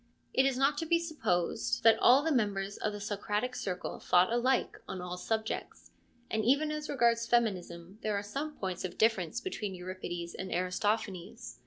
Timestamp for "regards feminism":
6.89-7.99